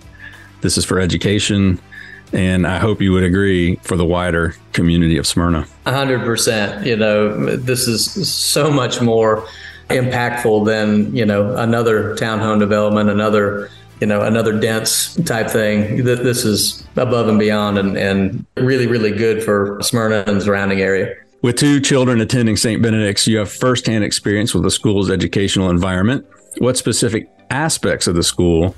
this 0.63 0.77
is 0.77 0.85
for 0.85 0.99
education. 0.99 1.81
And 2.33 2.67
I 2.67 2.79
hope 2.79 3.01
you 3.01 3.13
would 3.13 3.23
agree 3.23 3.77
for 3.77 3.97
the 3.97 4.05
wider 4.05 4.57
community 4.73 5.17
of 5.17 5.29
Smyrna. 5.29 5.67
100%. 5.87 6.85
You 6.85 6.97
know, 6.97 7.57
this 7.57 7.87
is 7.87 8.29
so 8.29 8.69
much 8.71 9.01
more 9.01 9.47
impactful 9.89 10.67
than 10.67 11.15
you 11.15 11.25
know 11.25 11.55
another 11.57 12.15
townhome 12.17 12.59
development, 12.59 13.11
another 13.11 13.71
you 14.01 14.07
know 14.07 14.23
another 14.23 14.59
dense 14.59 15.15
type 15.25 15.49
thing. 15.51 16.05
This 16.05 16.45
is 16.45 16.87
above 16.97 17.29
and 17.29 17.39
beyond, 17.39 17.79
and, 17.79 17.97
and 17.97 18.47
really 18.57 18.87
really 18.87 19.13
good 19.13 19.43
for 19.43 19.79
Smyrna 19.83 20.25
and 20.27 20.43
surrounding 20.43 20.81
area. 20.81 21.15
With 21.43 21.57
two 21.57 21.81
children 21.81 22.21
attending 22.21 22.57
St. 22.57 22.83
Benedict's, 22.83 23.27
you 23.27 23.39
have 23.39 23.53
firsthand 23.53 24.03
experience 24.03 24.55
with 24.55 24.65
the 24.65 24.71
school's 24.71 25.11
educational 25.11 25.71
environment. 25.71 26.27
What 26.59 26.77
specific 26.77 27.29
aspects 27.51 28.07
of 28.07 28.15
the 28.15 28.23
school 28.23 28.75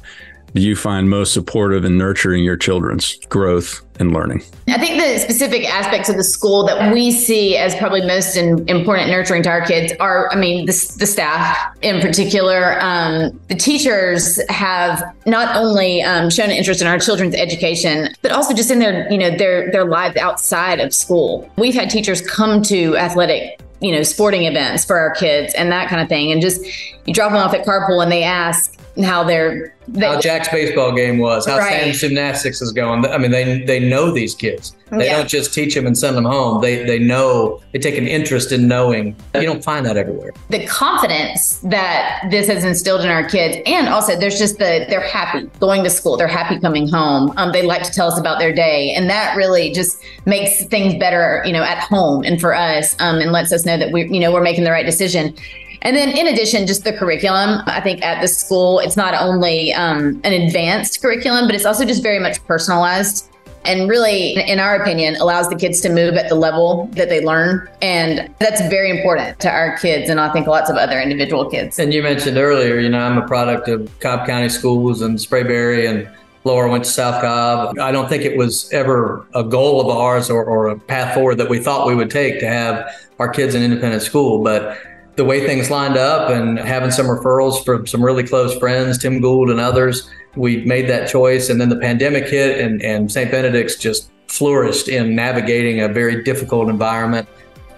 you 0.55 0.77
find 0.77 1.11
most 1.11 1.33
supportive 1.33 1.85
in 1.85 1.99
nurturing 1.99 2.45
your 2.45 2.57
children's 2.57 3.17
growth 3.27 3.85
and 4.01 4.13
learning? 4.13 4.43
I 4.69 4.79
think 4.79 5.01
the 5.01 5.19
specific 5.19 5.69
aspects 5.69 6.09
of 6.09 6.17
the 6.17 6.25
school 6.25 6.67
that 6.67 6.93
we 6.93 7.11
see 7.11 7.57
as 7.57 7.75
probably 7.77 8.01
most 8.03 8.37
in, 8.37 8.69
important 8.69 9.11
nurturing 9.11 9.43
to 9.45 9.51
our 9.51 9.65
kids 9.65 9.93
are, 10.01 10.31
I 10.33 10.37
mean, 10.37 10.67
the, 10.67 10.95
the 10.99 11.07
staff 11.07 11.57
in 11.83 12.01
particular. 12.01 12.81
Um, 12.81 13.41
the 13.49 13.55
teachers 13.55 14.41
have 14.49 15.03
not 15.27 15.57
only 15.57 16.03
um, 16.03 16.31
shown 16.31 16.47
an 16.47 16.57
interest 16.57 16.81
in 16.81 16.87
our 16.87 16.99
children's 16.99 17.35
education, 17.35 18.15
but 18.23 18.33
also 18.33 18.55
just 18.55 18.71
in 18.71 18.79
their, 18.79 19.11
you 19.11 19.19
know, 19.19 19.37
their 19.37 19.71
their 19.71 19.85
lives 19.85 20.17
outside 20.17 20.81
of 20.81 20.95
school. 20.95 21.51
We've 21.57 21.75
had 21.75 21.91
teachers 21.91 22.21
come 22.21 22.63
to 22.63 22.97
athletic 22.97 23.61
you 23.81 23.93
know, 23.93 24.03
sporting 24.03 24.45
events 24.45 24.85
for 24.85 24.99
our 24.99 25.15
kids 25.15 25.55
and 25.55 25.71
that 25.71 25.89
kind 25.89 26.03
of 26.03 26.09
thing. 26.09 26.33
And 26.33 26.43
just 26.43 26.65
you 27.07 27.15
drop 27.15 27.31
them 27.31 27.41
off 27.41 27.55
at 27.55 27.65
carpool 27.65 28.03
and 28.03 28.11
they 28.11 28.25
ask, 28.25 28.78
how 29.03 29.25
they're 29.25 29.75
they, 29.91 30.07
how 30.07 30.21
Jack's 30.21 30.49
baseball 30.51 30.93
game 30.93 31.19
was, 31.19 31.47
how 31.47 31.57
Right. 31.59 31.83
Sam's 31.85 32.01
gymnastics 32.01 32.61
is 32.61 32.73
going. 32.73 33.07
I 33.07 33.17
mean, 33.17 33.31
they 33.31 33.63
they 33.63 33.81
know 33.81 34.11
these 34.11 34.35
kids. 34.35 34.75
They 34.91 35.07
Yeah. 35.07 35.19
don't 35.19 35.29
just 35.29 35.55
teach 35.55 35.75
them 35.75 35.87
and 35.87 35.97
send 35.97 36.17
them 36.17 36.25
home. 36.27 36.61
They 36.61 36.85
they 36.85 36.99
know. 36.99 37.61
They 37.73 37.79
take 37.79 37.97
an 37.97 38.07
interest 38.07 38.53
in 38.53 38.69
knowing. 38.69 39.17
You 39.35 39.43
don't 39.43 39.65
find 39.65 39.87
that 39.87 39.97
everywhere. 39.97 40.33
the 40.51 40.67
confidence 40.67 41.59
that 41.65 42.27
this 42.31 42.49
has 42.49 42.65
instilled 42.65 43.03
in 43.03 43.09
our 43.11 43.27
kids 43.29 43.59
and 43.67 43.89
also 43.89 44.17
there's 44.17 44.39
just 44.39 44.59
the 44.59 44.85
they're 44.89 45.01
happy 45.07 45.47
going 45.61 45.85
to 45.85 45.91
school 45.91 46.17
they're 46.17 46.27
happy 46.27 46.59
coming 46.61 46.89
home 46.89 47.33
um, 47.37 47.53
they 47.53 47.63
like 47.63 47.83
to 47.83 47.91
tell 47.93 48.09
us 48.09 48.19
about 48.19 48.39
their 48.39 48.53
day 48.53 48.93
and 48.97 49.09
that 49.11 49.37
really 49.37 49.73
just 49.73 49.99
makes 50.27 50.65
things 50.67 50.95
better 50.99 51.43
you 51.47 51.53
know 51.53 51.63
at 51.63 51.79
home 51.79 52.25
and 52.25 52.41
for 52.41 52.55
us 52.55 52.97
um, 53.01 53.19
and 53.21 53.31
lets 53.33 53.53
us 53.53 53.65
know 53.67 53.77
that 53.79 53.93
we 53.93 54.09
you 54.09 54.21
know 54.21 54.33
we're 54.33 54.43
making 54.43 54.65
the 54.65 54.71
right 54.71 54.87
decision 54.87 55.35
and 55.83 55.97
then 55.97 56.11
in 56.11 56.27
addition 56.27 56.67
just 56.67 56.85
the 56.85 56.93
curriculum 56.93 57.63
i 57.67 57.81
think 57.81 58.03
at 58.03 58.21
the 58.21 58.29
school 58.29 58.79
it's 58.81 58.97
not 58.97 59.15
only 59.15 59.73
um, 59.75 60.21
an 60.25 60.33
advanced 60.33 61.01
curriculum 61.01 61.47
but 61.47 61.55
it's 61.55 61.67
also 61.67 61.85
just 61.85 62.03
very 62.03 62.19
much 62.19 62.45
personalized 62.47 63.29
and 63.65 63.89
really, 63.89 64.33
in 64.49 64.61
our 64.61 64.77
opinion, 64.77 65.17
allows 65.17 65.49
the 65.51 65.57
kids 65.57 65.81
to 65.83 65.91
move 65.91 66.15
at 66.15 66.31
the 66.31 66.35
level 66.35 66.87
that 66.93 67.11
they 67.11 67.23
learn. 67.23 67.69
And 67.83 68.35
that's 68.39 68.63
very 68.69 68.91
important 68.91 69.39
to 69.41 69.51
our 69.51 69.77
kids 69.77 70.09
and 70.09 70.19
I 70.19 70.33
think 70.33 70.47
lots 70.47 70.71
of 70.71 70.77
other 70.77 70.99
individual 70.99 71.49
kids. 71.51 71.79
And 71.79 71.93
you 71.93 72.03
mentioned 72.03 72.39
earlier, 72.39 72.79
you 72.79 72.89
know, 72.89 73.01
I'm 73.01 73.19
a 73.19 73.27
product 73.27 73.69
of 73.69 73.91
Cobb 74.01 74.27
County 74.27 74.49
Schools 74.49 75.03
and 75.03 75.19
Sprayberry, 75.19 75.89
and 75.89 76.09
Laura 76.45 76.71
went 76.71 76.85
to 76.85 76.91
South 76.91 77.21
Cobb. 77.21 77.79
I 77.79 77.93
don't 77.93 78.09
think 78.09 78.25
it 78.25 78.39
was 78.39 78.73
ever 78.73 79.27
a 79.35 79.45
goal 79.45 79.83
of 79.83 79.95
ours 79.95 80.31
or, 80.31 80.43
or 80.45 80.69
a 80.69 80.79
path 80.79 81.15
forward 81.15 81.35
that 81.37 81.51
we 81.51 81.59
thought 81.59 81.87
we 81.87 81.95
would 81.95 82.11
take 82.11 82.41
to 82.41 82.49
have 82.49 82.89
our 83.19 83.29
kids 83.29 83.55
in 83.55 83.63
independent 83.63 84.03
school. 84.03 84.43
But 84.43 84.79
the 85.19 85.25
way 85.25 85.45
things 85.45 85.69
lined 85.69 85.97
up 85.97 86.31
and 86.31 86.61
having 86.61 86.93
some 86.93 87.07
referrals 87.07 87.65
from 87.65 87.89
some 87.89 88.03
really 88.03 88.23
close 88.23 88.57
friends, 88.57 88.97
Tim 88.99 89.21
Gould 89.21 89.51
and 89.51 89.59
others, 89.59 90.09
we 90.37 90.65
made 90.65 90.89
that 90.89 91.11
choice. 91.11 91.51
And 91.51 91.61
then 91.61 91.69
the 91.69 91.77
pandemic 91.77 92.29
hit, 92.29 92.61
and, 92.61 92.81
and 92.83 93.11
St. 93.11 93.29
Benedict's 93.29 93.75
just 93.75 94.13
flourished 94.29 94.87
in 94.87 95.17
navigating 95.17 95.81
a 95.81 95.89
very 95.89 96.23
difficult 96.23 96.69
environment. 96.69 97.29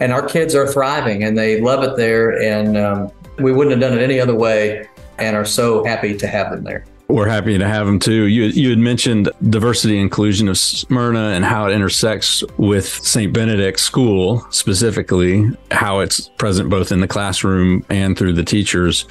And 0.01 0.13
our 0.13 0.25
kids 0.25 0.55
are 0.55 0.67
thriving 0.67 1.25
and 1.25 1.37
they 1.39 1.63
love 1.63 1.83
it 1.83 1.97
there. 1.97 2.39
And 2.43 2.77
um, 2.77 3.11
we 3.39 3.53
wouldn't 3.53 3.71
have 3.71 3.81
done 3.81 3.99
it 3.99 4.03
any 4.03 4.21
other 4.21 4.35
way 4.35 4.87
and 5.19 5.35
are 5.35 5.47
so 5.47 5.83
happy 5.83 6.15
to 6.19 6.27
have 6.27 6.51
them 6.51 6.63
there. 6.63 6.85
We're 7.11 7.29
happy 7.29 7.59
to 7.59 7.67
have 7.67 7.87
them 7.87 7.99
too. 7.99 8.25
You 8.25 8.45
you 8.45 8.71
had 8.71 8.79
mentioned 8.79 9.31
diversity 9.49 9.99
inclusion 9.99 10.49
of 10.49 10.59
Smyrna 10.59 11.31
and 11.31 11.45
how 11.45 11.67
it 11.67 11.73
intersects 11.73 12.45
with 12.57 12.87
St. 12.87 13.33
Benedict 13.33 13.81
School 13.81 14.47
specifically, 14.51 15.45
how 15.71 16.01
it's 16.01 16.29
present 16.29 16.71
both 16.71 16.93
in 16.93 17.01
the 17.01 17.09
classroom 17.09 17.85
and 17.91 18.17
through 18.17 18.35
the 18.35 18.45
teachers. 18.45 19.07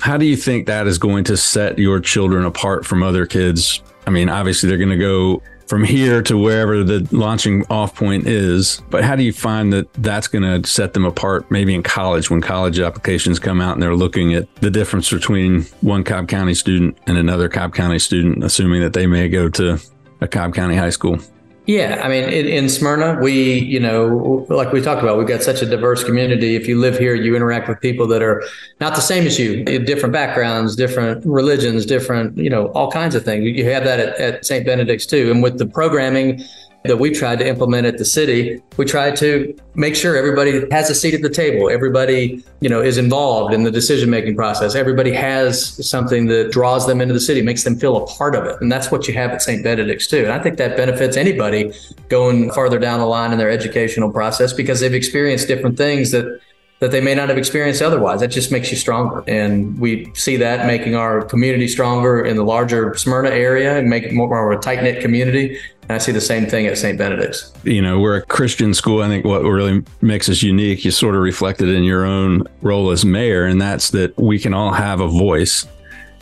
How 0.00 0.16
do 0.16 0.26
you 0.26 0.36
think 0.36 0.66
that 0.66 0.88
is 0.88 0.98
going 0.98 1.24
to 1.24 1.36
set 1.36 1.78
your 1.78 2.00
children 2.00 2.44
apart 2.44 2.84
from 2.84 3.02
other 3.02 3.24
kids? 3.24 3.82
I 4.06 4.10
mean, 4.10 4.28
obviously 4.28 4.68
they're 4.68 4.78
going 4.78 4.90
to 4.90 4.96
go 4.96 5.42
from 5.72 5.84
here 5.84 6.20
to 6.20 6.36
wherever 6.36 6.84
the 6.84 7.08
launching 7.12 7.64
off 7.70 7.94
point 7.94 8.26
is, 8.26 8.82
but 8.90 9.02
how 9.02 9.16
do 9.16 9.22
you 9.22 9.32
find 9.32 9.72
that 9.72 9.90
that's 9.94 10.28
going 10.28 10.42
to 10.42 10.68
set 10.68 10.92
them 10.92 11.06
apart 11.06 11.50
maybe 11.50 11.74
in 11.74 11.82
college 11.82 12.28
when 12.28 12.42
college 12.42 12.78
applications 12.78 13.38
come 13.38 13.58
out 13.58 13.72
and 13.72 13.82
they're 13.82 13.96
looking 13.96 14.34
at 14.34 14.54
the 14.56 14.70
difference 14.70 15.10
between 15.10 15.62
one 15.80 16.04
Cobb 16.04 16.28
County 16.28 16.52
student 16.52 16.98
and 17.06 17.16
another 17.16 17.48
Cobb 17.48 17.74
County 17.74 17.98
student, 17.98 18.44
assuming 18.44 18.82
that 18.82 18.92
they 18.92 19.06
may 19.06 19.30
go 19.30 19.48
to 19.48 19.78
a 20.20 20.28
Cobb 20.28 20.54
County 20.54 20.76
high 20.76 20.90
school? 20.90 21.18
Yeah, 21.66 22.00
I 22.02 22.08
mean, 22.08 22.24
in, 22.24 22.48
in 22.48 22.68
Smyrna, 22.68 23.20
we, 23.22 23.60
you 23.60 23.78
know, 23.78 24.44
like 24.48 24.72
we 24.72 24.80
talked 24.80 25.00
about, 25.00 25.16
we've 25.16 25.28
got 25.28 25.42
such 25.42 25.62
a 25.62 25.66
diverse 25.66 26.02
community. 26.02 26.56
If 26.56 26.66
you 26.66 26.80
live 26.80 26.98
here, 26.98 27.14
you 27.14 27.36
interact 27.36 27.68
with 27.68 27.80
people 27.80 28.08
that 28.08 28.20
are 28.20 28.42
not 28.80 28.96
the 28.96 29.00
same 29.00 29.26
as 29.28 29.38
you, 29.38 29.64
different 29.64 30.12
backgrounds, 30.12 30.74
different 30.74 31.24
religions, 31.24 31.86
different, 31.86 32.36
you 32.36 32.50
know, 32.50 32.66
all 32.72 32.90
kinds 32.90 33.14
of 33.14 33.24
things. 33.24 33.44
You 33.44 33.64
have 33.70 33.84
that 33.84 34.00
at, 34.00 34.16
at 34.18 34.44
St. 34.44 34.66
Benedict's 34.66 35.06
too. 35.06 35.30
And 35.30 35.40
with 35.40 35.58
the 35.58 35.66
programming 35.66 36.42
that 36.84 36.96
we 36.98 37.10
tried 37.10 37.38
to 37.38 37.46
implement 37.46 37.86
at 37.86 37.98
the 37.98 38.04
city, 38.04 38.60
we 38.76 38.84
tried 38.84 39.16
to 39.16 39.56
make 39.74 39.94
sure 39.94 40.16
everybody 40.16 40.68
has 40.70 40.90
a 40.90 40.94
seat 40.94 41.14
at 41.14 41.22
the 41.22 41.30
table. 41.30 41.70
Everybody, 41.70 42.44
you 42.60 42.68
know, 42.68 42.80
is 42.80 42.98
involved 42.98 43.54
in 43.54 43.62
the 43.62 43.70
decision 43.70 44.10
making 44.10 44.34
process. 44.34 44.74
Everybody 44.74 45.12
has 45.12 45.88
something 45.88 46.26
that 46.26 46.50
draws 46.50 46.86
them 46.86 47.00
into 47.00 47.14
the 47.14 47.20
city, 47.20 47.42
makes 47.42 47.62
them 47.62 47.78
feel 47.78 47.96
a 47.96 48.06
part 48.06 48.34
of 48.34 48.44
it. 48.44 48.56
And 48.60 48.70
that's 48.70 48.90
what 48.90 49.06
you 49.06 49.14
have 49.14 49.30
at 49.30 49.42
St. 49.42 49.62
Benedict's 49.62 50.06
too. 50.06 50.24
And 50.24 50.32
I 50.32 50.40
think 50.40 50.58
that 50.58 50.76
benefits 50.76 51.16
anybody 51.16 51.72
going 52.08 52.50
farther 52.50 52.78
down 52.78 52.98
the 52.98 53.06
line 53.06 53.32
in 53.32 53.38
their 53.38 53.50
educational 53.50 54.10
process 54.10 54.52
because 54.52 54.80
they've 54.80 54.94
experienced 54.94 55.46
different 55.46 55.76
things 55.78 56.10
that 56.10 56.40
that 56.82 56.90
they 56.90 57.00
may 57.00 57.14
not 57.14 57.28
have 57.28 57.38
experienced 57.38 57.80
otherwise. 57.80 58.18
That 58.18 58.32
just 58.32 58.50
makes 58.50 58.72
you 58.72 58.76
stronger. 58.76 59.22
And 59.28 59.78
we 59.78 60.12
see 60.16 60.36
that 60.38 60.66
making 60.66 60.96
our 60.96 61.22
community 61.22 61.68
stronger 61.68 62.24
in 62.24 62.34
the 62.34 62.42
larger 62.42 62.92
Smyrna 62.96 63.28
area 63.28 63.78
and 63.78 63.88
make 63.88 64.02
it 64.02 64.12
more 64.12 64.50
of 64.50 64.58
a 64.58 64.60
tight 64.60 64.82
knit 64.82 65.00
community. 65.00 65.60
And 65.82 65.92
I 65.92 65.98
see 65.98 66.10
the 66.10 66.20
same 66.20 66.46
thing 66.46 66.66
at 66.66 66.76
St. 66.76 66.98
Benedict's. 66.98 67.52
you 67.62 67.80
know, 67.80 68.00
we're 68.00 68.16
a 68.16 68.22
Christian 68.22 68.74
school. 68.74 69.00
I 69.00 69.06
think 69.06 69.24
what 69.24 69.42
really 69.42 69.84
makes 70.00 70.28
us 70.28 70.42
unique, 70.42 70.84
you 70.84 70.90
sort 70.90 71.14
of 71.14 71.20
reflected 71.20 71.68
in 71.68 71.84
your 71.84 72.04
own 72.04 72.48
role 72.62 72.90
as 72.90 73.04
mayor, 73.04 73.44
and 73.44 73.62
that's 73.62 73.90
that 73.90 74.18
we 74.18 74.40
can 74.40 74.52
all 74.52 74.72
have 74.72 74.98
a 74.98 75.06
voice, 75.06 75.68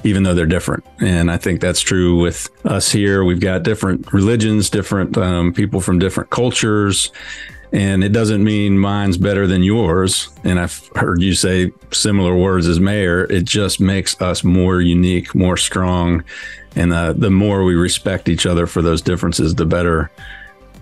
even 0.04 0.24
though 0.24 0.34
they're 0.34 0.44
different. 0.44 0.84
And 1.00 1.30
I 1.30 1.38
think 1.38 1.62
that's 1.62 1.80
true 1.80 2.20
with 2.20 2.50
us 2.66 2.92
here. 2.92 3.24
We've 3.24 3.40
got 3.40 3.62
different 3.62 4.12
religions, 4.12 4.68
different 4.68 5.16
um, 5.16 5.54
people 5.54 5.80
from 5.80 5.98
different 5.98 6.28
cultures. 6.28 7.10
And 7.72 8.02
it 8.02 8.10
doesn't 8.10 8.42
mean 8.42 8.78
mine's 8.78 9.16
better 9.16 9.46
than 9.46 9.62
yours. 9.62 10.28
And 10.42 10.58
I've 10.58 10.90
heard 10.96 11.22
you 11.22 11.34
say 11.34 11.70
similar 11.92 12.36
words 12.36 12.66
as 12.66 12.80
mayor. 12.80 13.24
It 13.24 13.44
just 13.44 13.80
makes 13.80 14.20
us 14.20 14.42
more 14.42 14.80
unique, 14.80 15.34
more 15.34 15.56
strong. 15.56 16.24
And 16.74 16.92
uh, 16.92 17.12
the 17.12 17.30
more 17.30 17.64
we 17.64 17.74
respect 17.74 18.28
each 18.28 18.46
other 18.46 18.66
for 18.66 18.82
those 18.82 19.02
differences, 19.02 19.54
the 19.54 19.66
better 19.66 20.10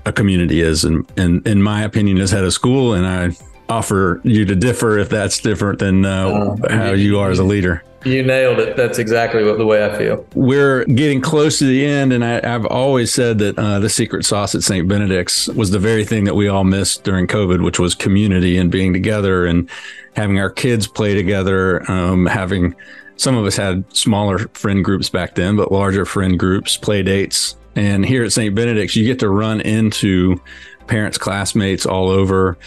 a 0.06 0.12
community 0.12 0.60
is. 0.60 0.84
And, 0.84 1.10
and 1.16 1.46
in 1.46 1.62
my 1.62 1.82
opinion, 1.82 2.18
as 2.18 2.30
head 2.30 2.44
of 2.44 2.52
school, 2.52 2.94
and 2.94 3.06
I 3.06 3.36
offer 3.68 4.20
you 4.24 4.44
to 4.46 4.56
differ 4.56 4.98
if 4.98 5.10
that's 5.10 5.38
different 5.40 5.78
than 5.78 6.04
uh, 6.04 6.56
how 6.70 6.92
you 6.92 7.18
are 7.18 7.30
as 7.30 7.38
a 7.38 7.44
leader. 7.44 7.84
You 8.08 8.22
nailed 8.22 8.58
it. 8.58 8.76
That's 8.76 8.98
exactly 8.98 9.44
what 9.44 9.58
the 9.58 9.66
way 9.66 9.84
I 9.84 9.96
feel. 9.96 10.26
We're 10.34 10.84
getting 10.86 11.20
close 11.20 11.58
to 11.58 11.66
the 11.66 11.84
end, 11.84 12.12
and 12.12 12.24
I, 12.24 12.40
I've 12.42 12.66
always 12.66 13.12
said 13.12 13.38
that 13.38 13.58
uh, 13.58 13.78
the 13.80 13.88
secret 13.88 14.24
sauce 14.24 14.54
at 14.54 14.62
St. 14.62 14.88
Benedict's 14.88 15.48
was 15.48 15.70
the 15.70 15.78
very 15.78 16.04
thing 16.04 16.24
that 16.24 16.34
we 16.34 16.48
all 16.48 16.64
missed 16.64 17.04
during 17.04 17.26
COVID, 17.26 17.62
which 17.62 17.78
was 17.78 17.94
community 17.94 18.56
and 18.56 18.70
being 18.70 18.92
together 18.92 19.46
and 19.46 19.68
having 20.14 20.38
our 20.38 20.50
kids 20.50 20.86
play 20.86 21.14
together, 21.14 21.88
um, 21.90 22.26
having 22.26 22.74
some 23.16 23.36
of 23.36 23.44
us 23.44 23.56
had 23.56 23.84
smaller 23.94 24.38
friend 24.54 24.84
groups 24.84 25.10
back 25.10 25.34
then, 25.34 25.56
but 25.56 25.72
larger 25.72 26.04
friend 26.04 26.38
groups, 26.38 26.76
play 26.76 27.02
dates. 27.02 27.56
And 27.74 28.04
here 28.04 28.24
at 28.24 28.32
St. 28.32 28.54
Benedict's, 28.54 28.96
you 28.96 29.04
get 29.04 29.18
to 29.20 29.28
run 29.28 29.60
into 29.60 30.40
parents, 30.86 31.18
classmates 31.18 31.84
all 31.84 32.08
over. 32.08 32.58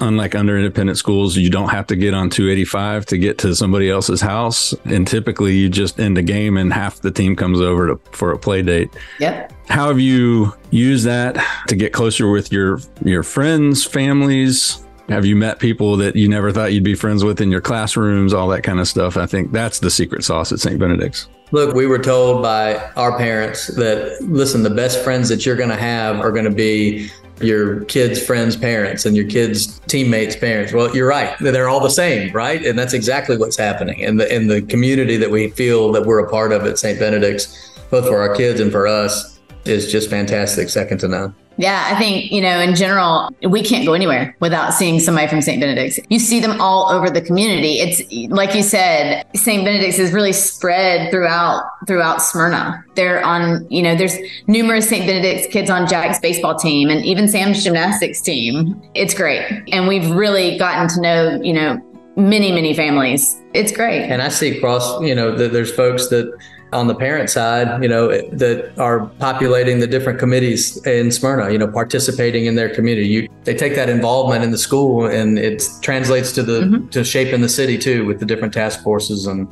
Unlike 0.00 0.34
under 0.34 0.56
independent 0.56 0.98
schools, 0.98 1.36
you 1.36 1.48
don't 1.48 1.70
have 1.70 1.86
to 1.86 1.96
get 1.96 2.12
on 2.12 2.28
285 2.28 3.06
to 3.06 3.18
get 3.18 3.38
to 3.38 3.54
somebody 3.54 3.88
else's 3.88 4.20
house. 4.20 4.74
And 4.84 5.06
typically 5.06 5.56
you 5.56 5.68
just 5.68 5.98
end 5.98 6.18
a 6.18 6.22
game 6.22 6.56
and 6.56 6.72
half 6.72 7.00
the 7.00 7.10
team 7.10 7.34
comes 7.34 7.60
over 7.60 7.88
to, 7.88 8.00
for 8.12 8.32
a 8.32 8.38
play 8.38 8.62
date. 8.62 8.90
Yep. 9.20 9.52
How 9.68 9.88
have 9.88 9.98
you 9.98 10.54
used 10.70 11.06
that 11.06 11.36
to 11.68 11.76
get 11.76 11.92
closer 11.92 12.30
with 12.30 12.52
your 12.52 12.78
your 13.04 13.22
friends, 13.22 13.84
families? 13.84 14.82
Have 15.08 15.24
you 15.24 15.36
met 15.36 15.60
people 15.60 15.96
that 15.98 16.16
you 16.16 16.28
never 16.28 16.50
thought 16.50 16.72
you'd 16.72 16.82
be 16.82 16.94
friends 16.94 17.22
with 17.22 17.40
in 17.40 17.50
your 17.50 17.60
classrooms, 17.60 18.34
all 18.34 18.48
that 18.48 18.62
kind 18.62 18.80
of 18.80 18.88
stuff? 18.88 19.16
I 19.16 19.26
think 19.26 19.52
that's 19.52 19.78
the 19.78 19.90
secret 19.90 20.24
sauce 20.24 20.50
at 20.50 20.58
St. 20.58 20.78
Benedict's. 20.78 21.28
Look, 21.52 21.76
we 21.76 21.86
were 21.86 22.00
told 22.00 22.42
by 22.42 22.76
our 22.96 23.16
parents 23.16 23.68
that, 23.68 24.18
listen, 24.22 24.64
the 24.64 24.70
best 24.70 25.04
friends 25.04 25.28
that 25.28 25.46
you're 25.46 25.54
going 25.54 25.68
to 25.68 25.76
have 25.76 26.18
are 26.18 26.32
going 26.32 26.44
to 26.44 26.50
be 26.50 27.08
your 27.40 27.84
kids' 27.84 28.24
friends' 28.24 28.56
parents 28.56 29.04
and 29.04 29.16
your 29.16 29.26
kids' 29.26 29.78
teammates' 29.86 30.36
parents. 30.36 30.72
Well, 30.72 30.94
you're 30.94 31.08
right. 31.08 31.36
They're 31.40 31.68
all 31.68 31.80
the 31.80 31.90
same, 31.90 32.32
right? 32.32 32.64
And 32.64 32.78
that's 32.78 32.94
exactly 32.94 33.36
what's 33.36 33.56
happening. 33.56 34.04
And 34.04 34.20
the, 34.20 34.34
in 34.34 34.46
the 34.46 34.62
community 34.62 35.16
that 35.16 35.30
we 35.30 35.50
feel 35.50 35.92
that 35.92 36.06
we're 36.06 36.20
a 36.20 36.30
part 36.30 36.52
of 36.52 36.64
at 36.64 36.78
St. 36.78 36.98
Benedict's, 36.98 37.72
both 37.90 38.06
for 38.06 38.20
our 38.20 38.34
kids 38.34 38.60
and 38.60 38.72
for 38.72 38.86
us, 38.86 39.35
is 39.68 39.90
just 39.90 40.10
fantastic, 40.10 40.68
second 40.68 40.98
to 40.98 41.08
none. 41.08 41.34
Yeah, 41.58 41.88
I 41.90 41.98
think, 41.98 42.30
you 42.30 42.42
know, 42.42 42.60
in 42.60 42.74
general, 42.74 43.30
we 43.48 43.62
can't 43.62 43.86
go 43.86 43.94
anywhere 43.94 44.36
without 44.40 44.74
seeing 44.74 45.00
somebody 45.00 45.26
from 45.26 45.40
St. 45.40 45.58
Benedict's. 45.58 45.98
You 46.10 46.18
see 46.18 46.38
them 46.38 46.60
all 46.60 46.90
over 46.90 47.08
the 47.08 47.22
community. 47.22 47.78
It's 47.78 48.02
like 48.30 48.54
you 48.54 48.62
said, 48.62 49.24
St. 49.34 49.64
Benedict's 49.64 49.98
is 49.98 50.12
really 50.12 50.34
spread 50.34 51.10
throughout 51.10 51.64
throughout 51.86 52.20
Smyrna. 52.20 52.84
They're 52.94 53.24
on, 53.24 53.66
you 53.70 53.82
know, 53.82 53.96
there's 53.96 54.16
numerous 54.46 54.88
St. 54.88 55.06
Benedict's 55.06 55.50
kids 55.50 55.70
on 55.70 55.88
Jack's 55.88 56.18
baseball 56.18 56.56
team 56.56 56.90
and 56.90 57.04
even 57.06 57.26
Sam's 57.26 57.64
gymnastics 57.64 58.20
team. 58.20 58.80
It's 58.94 59.14
great. 59.14 59.46
And 59.72 59.88
we've 59.88 60.10
really 60.10 60.58
gotten 60.58 60.88
to 60.88 61.00
know, 61.00 61.40
you 61.42 61.54
know, 61.54 61.80
many, 62.16 62.52
many 62.52 62.74
families. 62.74 63.40
It's 63.54 63.72
great. 63.72 64.02
And 64.02 64.20
I 64.20 64.28
see 64.28 64.58
across, 64.58 65.00
you 65.00 65.14
know, 65.14 65.34
that 65.36 65.52
there's 65.52 65.72
folks 65.74 66.08
that 66.08 66.36
on 66.72 66.88
the 66.88 66.94
parent 66.94 67.30
side, 67.30 67.82
you 67.82 67.88
know, 67.88 68.08
that 68.32 68.72
are 68.78 69.06
populating 69.18 69.78
the 69.78 69.86
different 69.86 70.18
committees 70.18 70.84
in 70.86 71.10
Smyrna, 71.10 71.50
you 71.50 71.58
know, 71.58 71.68
participating 71.68 72.46
in 72.46 72.56
their 72.56 72.68
community. 72.74 73.06
You, 73.08 73.28
they 73.44 73.54
take 73.54 73.76
that 73.76 73.88
involvement 73.88 74.42
in 74.42 74.50
the 74.50 74.58
school 74.58 75.06
and 75.06 75.38
it 75.38 75.68
translates 75.80 76.32
to 76.32 76.42
the 76.42 76.62
Mhm. 76.62 76.90
to 76.90 77.04
shaping 77.04 77.40
the 77.40 77.48
city 77.48 77.78
too 77.78 78.04
with 78.04 78.18
the 78.18 78.26
different 78.26 78.52
task 78.52 78.82
forces 78.82 79.26
and 79.26 79.46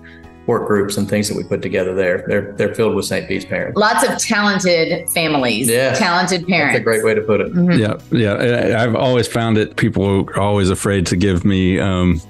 work 0.46 0.66
groups 0.66 0.96
and 0.98 1.08
things 1.08 1.28
that 1.28 1.36
we 1.36 1.44
put 1.44 1.62
together 1.62 1.94
there. 1.94 2.24
They're 2.26 2.52
they're 2.58 2.74
filled 2.74 2.96
with 2.96 3.04
St. 3.06 3.26
Bede's 3.28 3.44
parents. 3.46 3.78
Lots 3.78 4.06
of 4.06 4.18
talented 4.18 5.08
families, 5.10 5.68
Yeah. 5.68 5.94
talented 5.94 6.46
parents. 6.48 6.74
That's 6.74 6.80
a 6.80 6.84
great 6.84 7.04
way 7.04 7.14
to 7.14 7.22
put 7.22 7.40
it. 7.40 7.54
Mhm. 7.54 7.78
Yeah, 7.78 7.94
yeah. 8.10 8.34
I- 8.76 8.82
I've 8.84 8.96
always 8.96 9.26
found 9.28 9.56
it. 9.56 9.76
People 9.76 10.26
are 10.34 10.40
always 10.40 10.68
afraid 10.68 11.06
to 11.06 11.16
give 11.16 11.44
me 11.44 11.78
um, 11.78 12.20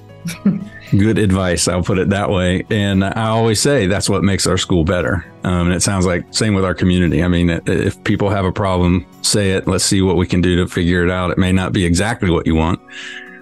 good 0.91 1.17
advice. 1.17 1.67
I'll 1.67 1.83
put 1.83 1.97
it 1.97 2.09
that 2.09 2.29
way. 2.29 2.65
And 2.69 3.03
I 3.03 3.27
always 3.27 3.61
say 3.61 3.87
that's 3.87 4.09
what 4.09 4.23
makes 4.23 4.47
our 4.47 4.57
school 4.57 4.83
better. 4.83 5.25
Um, 5.43 5.67
and 5.67 5.73
it 5.73 5.81
sounds 5.81 6.05
like 6.05 6.33
same 6.33 6.53
with 6.53 6.65
our 6.65 6.73
community. 6.73 7.23
I 7.23 7.27
mean, 7.27 7.49
if 7.65 8.03
people 8.03 8.29
have 8.29 8.45
a 8.45 8.51
problem, 8.51 9.05
say 9.21 9.51
it. 9.51 9.67
Let's 9.67 9.83
see 9.83 10.01
what 10.01 10.17
we 10.17 10.27
can 10.27 10.41
do 10.41 10.55
to 10.57 10.67
figure 10.67 11.03
it 11.03 11.11
out. 11.11 11.31
It 11.31 11.37
may 11.37 11.51
not 11.51 11.73
be 11.73 11.85
exactly 11.85 12.29
what 12.29 12.45
you 12.45 12.55
want. 12.55 12.79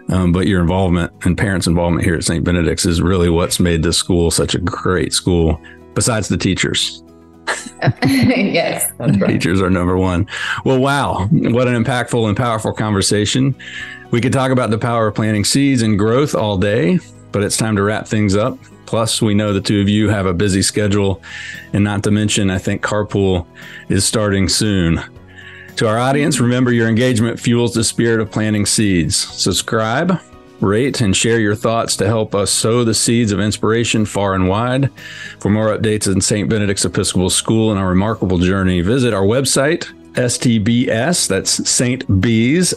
Um, 0.10 0.34
but 0.34 0.48
your 0.48 0.60
involvement 0.62 1.14
and 1.24 1.38
parents' 1.38 1.66
involvement 1.66 2.06
here 2.06 2.16
at 2.16 2.26
St. 2.26 2.44
Benedict's 2.44 2.86
is 2.86 3.02
really 3.02 3.30
what's 3.30 3.60
made 3.60 3.84
this 3.84 3.98
school 3.98 4.32
such 4.32 4.54
a 4.54 4.60
great 4.60 5.14
school. 5.14 5.62
Besides 5.94 6.28
the 6.28 6.38
teachers, 6.38 7.04
yes. 8.06 8.92
Right. 9.00 9.28
Teachers 9.28 9.62
are 9.62 9.70
number 9.70 9.98
one. 9.98 10.28
Well, 10.66 10.80
wow. 10.80 11.28
What 11.32 11.68
an 11.68 11.82
impactful 11.82 12.28
and 12.28 12.38
powerful 12.38 12.74
conversation. 12.74 13.56
We 14.12 14.22
could 14.22 14.34
talk 14.34 14.52
about 14.52 14.70
the 14.70 14.78
power 14.78 15.08
of 15.08 15.16
planting 15.16 15.44
seeds 15.44 15.82
and 15.82 15.98
growth 15.98 16.36
all 16.36 16.58
day, 16.58 17.00
but 17.34 17.44
it's 17.44 17.58
time 17.58 17.76
to 17.76 17.84
wrap 17.84 18.08
things 18.08 18.36
up. 18.36 18.58
Plus, 18.86 19.22
we 19.22 19.34
know 19.34 19.52
the 19.52 19.60
two 19.60 19.82
of 19.82 19.90
you 19.90 20.08
have 20.08 20.26
a 20.26 20.34
busy 20.34 20.62
schedule. 20.62 21.22
And 21.74 21.84
not 21.84 22.04
to 22.04 22.12
mention, 22.12 22.50
I 22.50 22.60
think 22.60 22.82
carpool 22.82 23.46
is 23.90 24.06
starting 24.06 24.48
soon. 24.48 25.02
To 25.78 25.88
our 25.88 25.98
audience, 25.98 26.40
remember 26.40 26.72
your 26.72 26.88
engagement 26.88 27.40
fuels 27.40 27.74
the 27.74 27.84
spirit 27.84 28.20
of 28.20 28.32
planting 28.32 28.68
seeds. 28.68 29.16
Subscribe, 29.16 30.20
rate, 30.62 31.02
and 31.02 31.18
share 31.18 31.40
your 31.40 31.56
thoughts 31.56 31.98
to 31.98 32.06
help 32.06 32.36
us 32.36 32.52
sow 32.52 32.84
the 32.84 32.94
seeds 32.94 33.32
of 33.32 33.40
inspiration 33.40 34.06
far 34.06 34.36
and 34.36 34.48
wide. 34.48 34.92
For 35.40 35.50
more 35.50 35.76
updates 35.76 36.12
in 36.12 36.22
St. 36.22 36.48
Benedict's 36.48 36.86
Episcopal 36.86 37.32
School 37.32 37.72
and 37.72 37.80
our 37.80 37.90
remarkable 37.90 38.38
journey, 38.38 38.82
visit 38.82 39.14
our 39.14 39.24
website, 39.24 39.92
STBS, 40.14 41.28
that's 41.28 41.68
St. 41.68 42.22
B's, 42.22 42.74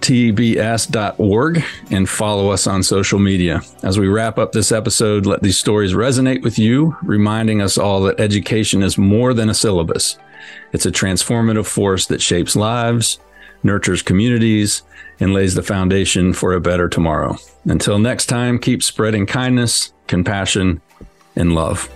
stbs.org, 0.00 1.64
and 1.90 2.08
follow 2.08 2.50
us 2.50 2.66
on 2.66 2.82
social 2.82 3.18
media. 3.18 3.62
As 3.82 3.98
we 3.98 4.08
wrap 4.08 4.38
up 4.38 4.52
this 4.52 4.72
episode, 4.72 5.26
let 5.26 5.42
these 5.42 5.58
stories 5.58 5.92
resonate 5.92 6.42
with 6.42 6.58
you, 6.58 6.96
reminding 7.02 7.60
us 7.60 7.78
all 7.78 8.02
that 8.02 8.20
education 8.20 8.82
is 8.82 8.96
more 8.98 9.34
than 9.34 9.50
a 9.50 9.54
syllabus. 9.54 10.18
It's 10.72 10.86
a 10.86 10.92
transformative 10.92 11.66
force 11.66 12.06
that 12.06 12.22
shapes 12.22 12.56
lives, 12.56 13.18
nurtures 13.62 14.02
communities, 14.02 14.82
and 15.20 15.34
lays 15.34 15.54
the 15.54 15.62
foundation 15.62 16.32
for 16.32 16.54
a 16.54 16.60
better 16.60 16.88
tomorrow. 16.88 17.36
Until 17.64 17.98
next 17.98 18.26
time, 18.26 18.58
keep 18.58 18.82
spreading 18.82 19.26
kindness, 19.26 19.92
compassion, 20.06 20.80
and 21.36 21.54
love. 21.54 21.88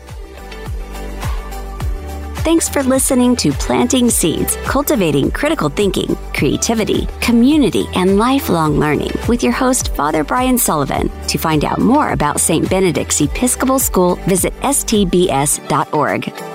Thanks 2.42 2.68
for 2.68 2.82
listening 2.82 3.37
to 3.37 3.52
Planting 3.52 4.11
Seeds, 4.11 4.56
Cultivating 4.64 5.30
Critical 5.30 5.68
Thinking, 5.68 6.16
Creativity, 6.34 7.06
Community, 7.20 7.84
and 7.94 8.18
Lifelong 8.18 8.80
Learning 8.80 9.12
with 9.28 9.44
your 9.44 9.52
host, 9.52 9.94
Father 9.94 10.25
Brian 10.25 10.58
Sullivan. 10.58 11.08
To 11.28 11.38
find 11.38 11.64
out 11.64 11.78
more 11.78 12.11
about 12.11 12.40
St. 12.40 12.68
Benedict's 12.68 13.20
Episcopal 13.20 13.78
School, 13.78 14.16
visit 14.26 14.52
stbs.org. 14.54 16.51